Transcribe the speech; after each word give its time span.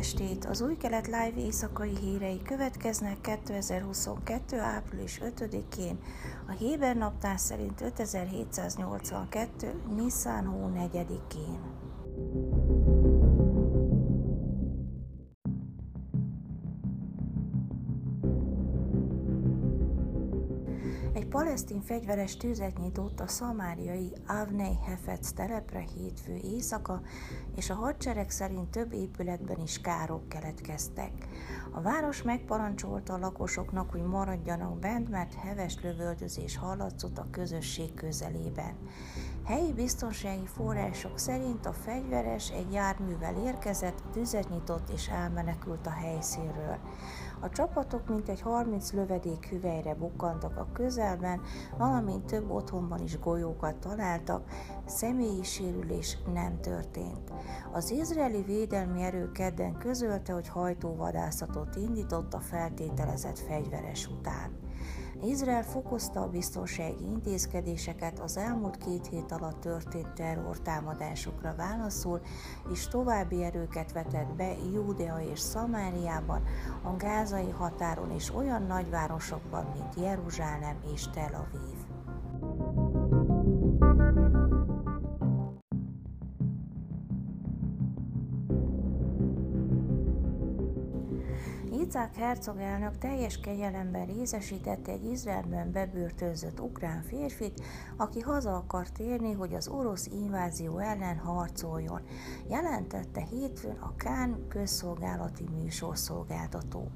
estét! 0.00 0.44
Az 0.44 0.60
új 0.60 0.76
kelet 0.76 1.06
live 1.06 1.32
éjszakai 1.36 1.96
hírei 2.00 2.42
következnek 2.42 3.20
2022. 3.20 4.58
április 4.58 5.20
5-én, 5.24 5.98
a 6.48 6.50
Héber 6.50 6.96
naptár 6.96 7.38
szerint 7.38 7.80
5782. 7.80 9.82
Nissan 9.96 10.46
hó 10.46 10.70
4-én. 10.74 11.58
Palesztin 21.30 21.80
fegyveres 21.80 22.36
tüzet 22.36 22.78
nyitott 22.78 23.20
a 23.20 23.26
szamáriai 23.26 24.12
Avnei 24.26 24.78
Hefetz 24.84 25.32
telepre 25.32 25.84
hétfő 25.96 26.34
éjszaka, 26.34 27.00
és 27.56 27.70
a 27.70 27.74
hadsereg 27.74 28.30
szerint 28.30 28.70
több 28.70 28.92
épületben 28.92 29.60
is 29.60 29.80
károk 29.80 30.28
keletkeztek. 30.28 31.12
A 31.70 31.80
város 31.80 32.22
megparancsolta 32.22 33.12
a 33.12 33.18
lakosoknak, 33.18 33.90
hogy 33.90 34.02
maradjanak 34.02 34.78
bent, 34.78 35.08
mert 35.08 35.34
heves 35.34 35.78
lövöldözés 35.82 36.56
hallatszott 36.56 37.18
a 37.18 37.26
közösség 37.30 37.94
közelében. 37.94 38.74
Helyi 39.44 39.72
biztonsági 39.72 40.46
források 40.46 41.18
szerint 41.18 41.66
a 41.66 41.72
fegyveres 41.72 42.50
egy 42.50 42.72
járművel 42.72 43.34
érkezett, 43.46 44.02
tüzet 44.12 44.48
nyitott 44.48 44.88
és 44.88 45.08
elmenekült 45.08 45.86
a 45.86 45.90
helyszínről. 45.90 46.78
A 47.42 47.48
csapatok 47.48 48.08
mintegy 48.08 48.40
30 48.40 48.92
lövedék 48.92 49.46
hüvelyre 49.46 49.94
bukkantak 49.94 50.56
a 50.56 50.68
közelben, 50.72 51.40
valamint 51.78 52.24
több 52.24 52.50
otthonban 52.50 53.02
is 53.02 53.18
golyókat 53.18 53.76
találtak, 53.76 54.50
személyi 54.86 55.42
sérülés 55.42 56.18
nem 56.32 56.60
történt. 56.60 57.32
Az 57.72 57.90
izraeli 57.90 58.42
védelmi 58.42 59.02
erő 59.02 59.32
kedden 59.32 59.78
közölte, 59.78 60.32
hogy 60.32 60.48
hajtóvadászatot 60.48 61.76
indított 61.76 62.34
a 62.34 62.40
feltételezett 62.40 63.38
fegyveres 63.38 64.06
után. 64.06 64.58
Izrael 65.22 65.62
fokozta 65.62 66.20
a 66.20 66.28
biztonsági 66.28 67.04
intézkedéseket 67.04 68.18
az 68.18 68.36
elmúlt 68.36 68.76
két 68.76 69.06
hét 69.06 69.32
alatt 69.32 69.60
történt 69.60 70.12
terrortámadásokra 70.12 71.54
válaszul, 71.56 72.20
és 72.72 72.88
további 72.88 73.42
erőket 73.42 73.92
vetett 73.92 74.34
be 74.36 74.54
Júdea 74.72 75.20
és 75.32 75.38
Szamáriában, 75.38 76.42
a 76.82 76.96
gázai 76.96 77.50
határon 77.50 78.10
és 78.10 78.34
olyan 78.34 78.62
nagyvárosokban, 78.62 79.66
mint 79.74 79.94
Jeruzsálem 80.06 80.76
és 80.94 81.08
Tel 81.10 81.34
Aviv. 81.34 81.79
Icák 91.90 92.14
hercog 92.14 92.58
elnök 92.58 92.98
teljes 92.98 93.40
kegyelemben 93.40 94.06
részesítette 94.06 94.92
egy 94.92 95.04
Izraelben 95.04 95.72
bebörtönzött 95.72 96.60
ukrán 96.60 97.02
férfit, 97.02 97.62
aki 97.96 98.20
haza 98.20 98.54
akart 98.54 98.92
térni, 98.92 99.32
hogy 99.32 99.54
az 99.54 99.68
orosz 99.68 100.06
invázió 100.06 100.78
ellen 100.78 101.18
harcoljon, 101.18 102.00
jelentette 102.48 103.20
hétfőn 103.20 103.76
a 103.80 103.96
Kán 103.96 104.46
közszolgálati 104.48 105.44
műsorszolgáltató. 105.62 106.90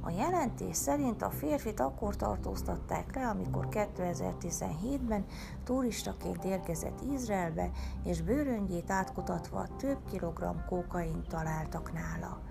A 0.00 0.10
jelentés 0.10 0.76
szerint 0.76 1.22
a 1.22 1.30
férfit 1.30 1.80
akkor 1.80 2.16
tartóztatták 2.16 3.14
le, 3.14 3.28
amikor 3.28 3.68
2017-ben 3.70 5.24
turistaként 5.64 6.44
érkezett 6.44 7.00
Izraelbe, 7.12 7.70
és 8.04 8.22
bőröngyét 8.22 8.90
átkutatva 8.90 9.68
több 9.76 9.98
kilogramm 10.10 10.56
kokain 10.68 11.22
találtak 11.28 11.92
nála. 11.92 12.49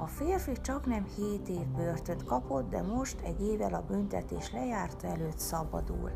A 0.00 0.06
férfi 0.06 0.52
csak 0.60 0.86
nem 0.86 1.04
7 1.04 1.48
év 1.48 1.66
börtönt 1.66 2.24
kapott, 2.24 2.70
de 2.70 2.82
most 2.82 3.20
egy 3.20 3.42
évvel 3.42 3.74
a 3.74 3.84
büntetés 3.88 4.52
lejárta 4.52 5.06
előtt 5.06 5.38
szabadul. 5.38 6.10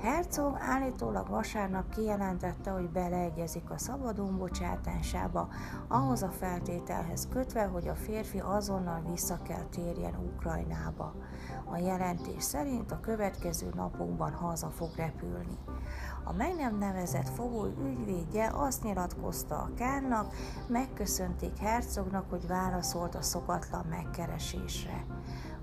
Herzog 0.00 0.56
állítólag 0.60 1.28
vasárnap 1.28 1.88
kijelentette, 1.88 2.70
hogy 2.70 2.90
beleegyezik 2.90 3.70
a 3.70 3.78
szabadon 3.78 4.38
bocsátásába, 4.38 5.48
ahhoz 5.88 6.22
a 6.22 6.28
feltételhez 6.28 7.28
kötve, 7.32 7.64
hogy 7.64 7.88
a 7.88 7.94
férfi 7.94 8.40
azonnal 8.40 9.02
vissza 9.10 9.38
kell 9.42 9.64
térjen 9.64 10.14
Ukrajnába. 10.34 11.14
A 11.64 11.76
jelentés 11.76 12.42
szerint 12.42 12.92
a 12.92 13.00
következő 13.00 13.70
napokban 13.74 14.32
haza 14.32 14.68
fog 14.70 14.90
repülni. 14.96 15.58
A 16.28 16.32
meg 16.32 16.54
nem 16.54 16.78
nevezett 16.78 17.28
fogoly 17.28 17.72
ügyvédje 17.84 18.50
azt 18.54 18.82
nyilatkozta 18.82 19.56
a 19.56 19.70
Kárnak, 19.76 20.34
megköszönték 20.66 21.56
Herzognak, 21.58 22.30
hogy 22.30 22.46
válaszolt 22.46 23.14
a 23.14 23.22
szokatlan 23.22 23.86
megkeresésre. 23.90 25.04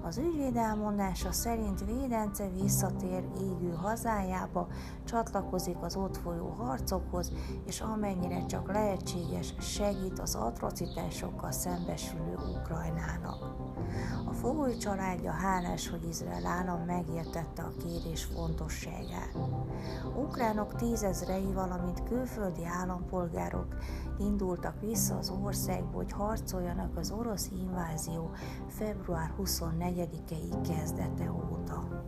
Az 0.02 0.18
ügyvéd 0.18 0.56
elmondása 0.56 1.32
szerint 1.32 1.86
Védence 1.86 2.50
visszatér 2.50 3.24
égő 3.42 3.74
hazájába, 3.82 4.68
csatlakozik 5.04 5.78
az 5.82 5.96
ott 5.96 6.18
folyó 6.18 6.48
harcokhoz, 6.48 7.32
és 7.66 7.82
amennyire 7.82 8.46
csak 8.46 8.72
lehetséges, 8.72 9.54
segít 9.60 10.20
az 10.20 10.36
atrocitásokkal 10.36 11.52
szembesülő 11.52 12.36
Ukrajnának. 12.60 13.53
A 14.26 14.34
fogoly 14.34 14.78
családja 14.78 15.32
hálás, 15.32 15.90
hogy 15.90 16.08
Izrael 16.10 16.46
állam 16.46 16.86
megértette 16.86 17.62
a 17.62 17.72
kérés 17.84 18.24
fontosságát. 18.24 19.38
Ukránok 20.16 20.76
tízezrei, 20.76 21.54
valamint 21.54 22.04
külföldi 22.04 22.66
állampolgárok 22.66 23.68
indultak 24.20 24.80
vissza 24.82 25.18
az 25.18 25.34
országba, 25.44 25.96
hogy 25.96 26.12
harcoljanak 26.12 26.98
az 26.98 27.12
orosz 27.12 27.50
invázió 27.60 28.32
február 28.68 29.34
24-i 29.40 30.68
kezdete 30.68 31.32
óta. 31.32 32.04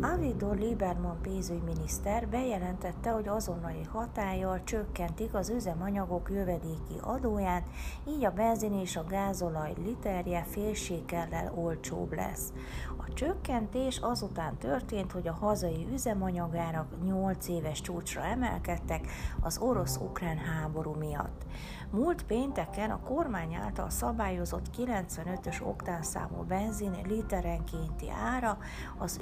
Avigdor 0.00 0.56
Lieberman 0.56 1.20
pénzügyminiszter 1.22 2.28
bejelentette, 2.28 3.10
hogy 3.10 3.28
azonnali 3.28 3.82
hatállyal 3.82 4.64
csökkentik 4.64 5.34
az 5.34 5.48
üzemanyagok 5.48 6.30
jövedéki 6.30 6.98
adóját, 7.00 7.68
így 8.08 8.24
a 8.24 8.30
benzin 8.30 8.72
és 8.72 8.96
a 8.96 9.04
gázolaj 9.04 9.72
literje 9.84 10.42
félséggel 10.42 11.52
olcsóbb 11.54 12.12
lesz. 12.12 12.52
A 12.96 13.12
csökkentés 13.12 13.98
azután 13.98 14.56
történt, 14.58 15.12
hogy 15.12 15.28
a 15.28 15.32
hazai 15.32 15.86
üzemanyagárak 15.92 16.86
8 17.04 17.48
éves 17.48 17.80
csúcsra 17.80 18.24
emelkedtek 18.24 19.06
az 19.40 19.58
orosz-ukrán 19.58 20.38
háború 20.38 20.92
miatt. 20.92 21.46
Múlt 21.90 22.24
pénteken 22.24 22.90
a 22.90 23.00
kormány 23.00 23.54
által 23.54 23.90
szabályozott 23.90 24.64
95-ös 24.76 25.62
oktánszámú 25.62 26.42
benzin 26.42 26.96
literenkénti 27.06 28.10
ára 28.10 28.58
az 28.98 29.20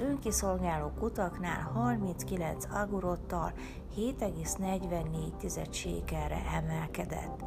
önkiszolgáló 0.67 0.91
kutaknál 0.99 1.71
39 1.73 2.65
agurottal 2.71 3.53
7,44 3.95 5.71
sékelre 5.73 6.41
emelkedett. 6.55 7.43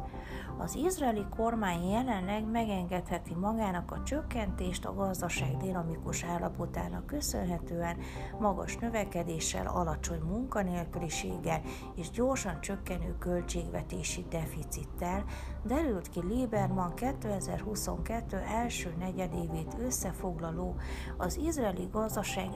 Az 0.57 0.75
izraeli 0.75 1.25
kormány 1.35 1.89
jelenleg 1.89 2.45
megengedheti 2.51 3.33
magának 3.33 3.91
a 3.91 4.03
csökkentést 4.03 4.85
a 4.85 4.93
gazdaság 4.93 5.57
dinamikus 5.57 6.23
állapotának 6.23 7.05
köszönhetően 7.05 7.97
magas 8.39 8.77
növekedéssel, 8.77 9.67
alacsony 9.67 10.19
munkanélküliséggel 10.19 11.61
és 11.95 12.09
gyorsan 12.09 12.61
csökkenő 12.61 13.15
költségvetési 13.19 14.25
deficittel, 14.29 15.23
derült 15.63 16.09
ki 16.09 16.19
Lieberman 16.19 16.93
2022 16.95 18.37
első 18.37 18.95
negyedévét 18.99 19.75
összefoglaló 19.79 20.75
az 21.17 21.37
izraeli 21.37 21.87
gazdaság 21.91 22.49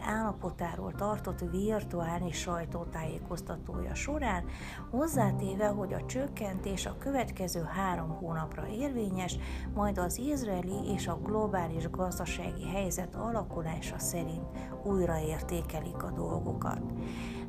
állapotáról 0.61 0.93
tartott 0.93 1.49
virtuális 1.51 2.37
sajtótájékoztatója 2.37 3.95
során, 3.95 4.43
hozzátéve, 4.89 5.67
hogy 5.67 5.93
a 5.93 6.05
csökkentés 6.05 6.85
a 6.85 6.97
következő 6.97 7.63
három 7.63 8.09
hónapra 8.09 8.67
érvényes, 8.67 9.37
majd 9.73 9.97
az 9.97 10.17
izraeli 10.17 10.93
és 10.93 11.07
a 11.07 11.19
globális 11.23 11.89
gazdasági 11.89 12.67
helyzet 12.67 13.15
alakulása 13.15 13.99
szerint 13.99 14.43
újraértékelik 14.83 16.03
a 16.03 16.11
dolgokat. 16.11 16.81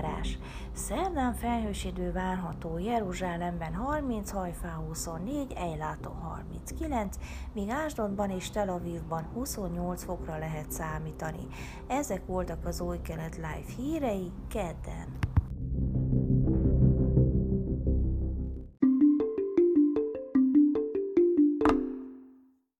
Időjárás. 0.00 0.38
Szerdán 0.72 1.34
felhős 1.34 1.84
idő 1.84 2.12
várható 2.12 2.78
Jeruzsálemben 2.78 3.74
30, 3.74 4.30
Hajfá 4.30 4.74
24, 4.74 5.52
Ejláton 5.52 6.14
39, 6.14 7.16
míg 7.52 7.70
Ásdodban 7.70 8.30
és 8.30 8.50
Tel 8.50 8.68
Avivban 8.68 9.28
28 9.32 10.04
fokra 10.04 10.38
lehet 10.38 10.72
számítani. 10.72 11.46
Ezek 11.86 12.26
voltak 12.26 12.66
az 12.66 12.80
Új 12.80 13.00
Kelet 13.02 13.36
Live 13.36 13.72
hírei 13.76 14.32
kedden. 14.48 15.29